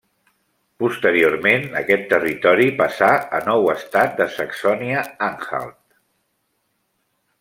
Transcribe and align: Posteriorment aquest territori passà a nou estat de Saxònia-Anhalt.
Posteriorment 0.83 1.67
aquest 1.81 2.07
territori 2.13 2.67
passà 2.79 3.09
a 3.41 3.43
nou 3.49 3.69
estat 3.75 4.17
de 4.23 4.27
Saxònia-Anhalt. 4.39 5.81